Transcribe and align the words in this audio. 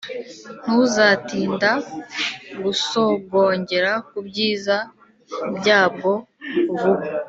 ntuzatinda 0.63 1.71
gusogongera 2.63 3.91
ku 4.07 4.17
byiza 4.27 4.77
byabwo 5.57 6.11
vuba 6.79 7.03